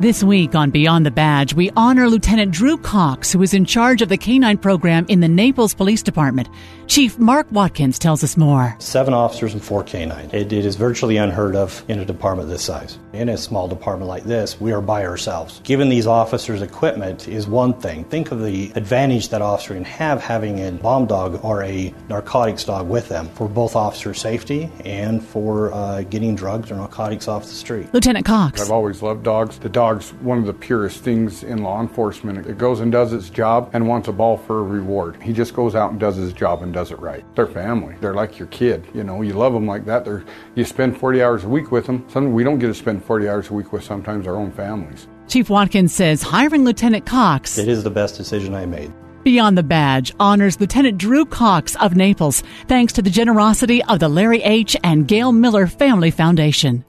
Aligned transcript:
This 0.00 0.24
week 0.24 0.54
on 0.54 0.70
Beyond 0.70 1.04
the 1.04 1.10
Badge, 1.10 1.52
we 1.52 1.70
honor 1.76 2.08
Lieutenant 2.08 2.52
Drew 2.52 2.78
Cox, 2.78 3.30
who 3.30 3.42
is 3.42 3.52
in 3.52 3.66
charge 3.66 4.00
of 4.00 4.08
the 4.08 4.16
canine 4.16 4.56
program 4.56 5.04
in 5.10 5.20
the 5.20 5.28
Naples 5.28 5.74
Police 5.74 6.02
Department. 6.02 6.48
Chief 6.86 7.18
Mark 7.18 7.46
Watkins 7.52 7.98
tells 7.98 8.24
us 8.24 8.34
more. 8.34 8.74
Seven 8.78 9.12
officers 9.12 9.52
and 9.52 9.62
four 9.62 9.84
canines. 9.84 10.32
It, 10.32 10.54
it 10.54 10.64
is 10.64 10.76
virtually 10.76 11.18
unheard 11.18 11.54
of 11.54 11.84
in 11.86 11.98
a 11.98 12.06
department 12.06 12.48
this 12.48 12.64
size. 12.64 12.98
In 13.12 13.28
a 13.28 13.36
small 13.36 13.68
department 13.68 14.08
like 14.08 14.24
this, 14.24 14.58
we 14.58 14.72
are 14.72 14.80
by 14.80 15.04
ourselves. 15.04 15.60
Giving 15.64 15.90
these 15.90 16.06
officers 16.06 16.62
equipment 16.62 17.28
is 17.28 17.46
one 17.46 17.74
thing. 17.74 18.04
Think 18.04 18.32
of 18.32 18.42
the 18.42 18.72
advantage 18.76 19.28
that 19.28 19.42
officer 19.42 19.74
can 19.74 19.84
have 19.84 20.22
having 20.22 20.60
a 20.60 20.72
bomb 20.72 21.06
dog 21.06 21.44
or 21.44 21.62
a 21.62 21.94
narcotics 22.08 22.64
dog 22.64 22.88
with 22.88 23.10
them 23.10 23.28
for 23.34 23.48
both 23.48 23.76
officer 23.76 24.14
safety 24.14 24.70
and 24.86 25.22
for 25.22 25.72
uh, 25.74 26.02
getting 26.04 26.34
drugs 26.34 26.70
or 26.70 26.76
narcotics 26.76 27.28
off 27.28 27.42
the 27.42 27.50
street. 27.50 27.92
Lieutenant 27.92 28.24
Cox. 28.24 28.62
I've 28.62 28.72
always 28.72 29.02
loved 29.02 29.24
dogs. 29.24 29.58
The 29.58 29.68
dog 29.68 29.89
dog's 29.90 30.12
one 30.14 30.38
of 30.38 30.46
the 30.46 30.52
purest 30.52 31.02
things 31.02 31.42
in 31.42 31.62
law 31.62 31.80
enforcement. 31.80 32.46
It 32.46 32.58
goes 32.58 32.78
and 32.80 32.92
does 32.92 33.12
its 33.12 33.28
job 33.28 33.70
and 33.72 33.88
wants 33.88 34.06
a 34.06 34.12
ball 34.12 34.36
for 34.36 34.60
a 34.60 34.62
reward. 34.62 35.20
He 35.20 35.32
just 35.32 35.52
goes 35.52 35.74
out 35.74 35.90
and 35.90 35.98
does 35.98 36.14
his 36.16 36.32
job 36.32 36.62
and 36.62 36.72
does 36.72 36.92
it 36.92 36.98
right. 37.00 37.24
They're 37.34 37.46
family. 37.46 37.96
They're 38.00 38.14
like 38.14 38.38
your 38.38 38.48
kid. 38.48 38.86
You 38.94 39.02
know, 39.02 39.22
you 39.22 39.32
love 39.32 39.52
them 39.52 39.66
like 39.66 39.84
that. 39.86 40.04
They're, 40.04 40.24
you 40.54 40.64
spend 40.64 40.96
40 40.96 41.22
hours 41.22 41.44
a 41.44 41.48
week 41.48 41.72
with 41.72 41.86
them. 41.86 42.04
Some 42.08 42.32
we 42.32 42.44
don't 42.44 42.60
get 42.60 42.68
to 42.68 42.74
spend 42.74 43.04
40 43.04 43.28
hours 43.28 43.50
a 43.50 43.54
week 43.54 43.72
with 43.72 43.82
sometimes 43.82 44.26
our 44.28 44.36
own 44.36 44.52
families. 44.52 45.08
Chief 45.26 45.50
Watkins 45.50 45.92
says 45.92 46.22
hiring 46.22 46.64
Lieutenant 46.64 47.04
Cox. 47.04 47.58
It 47.58 47.68
is 47.68 47.82
the 47.82 47.90
best 47.90 48.16
decision 48.16 48.54
I 48.54 48.66
made. 48.66 48.92
Beyond 49.24 49.58
the 49.58 49.62
Badge 49.62 50.14
honors 50.20 50.60
Lieutenant 50.60 50.98
Drew 50.98 51.26
Cox 51.26 51.74
of 51.76 51.96
Naples, 51.96 52.42
thanks 52.68 52.92
to 52.94 53.02
the 53.02 53.10
generosity 53.10 53.82
of 53.84 53.98
the 53.98 54.08
Larry 54.08 54.42
H. 54.42 54.76
and 54.82 55.06
Gail 55.06 55.32
Miller 55.32 55.66
Family 55.66 56.10
Foundation. 56.10 56.84